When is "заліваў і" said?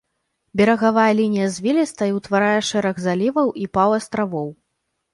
3.07-3.71